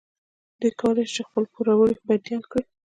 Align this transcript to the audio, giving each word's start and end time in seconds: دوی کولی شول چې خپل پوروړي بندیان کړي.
دوی 0.59 0.71
کولی 0.81 1.03
شول 1.05 1.13
چې 1.15 1.21
خپل 1.27 1.43
پوروړي 1.53 1.95
بندیان 2.07 2.43
کړي. 2.51 2.63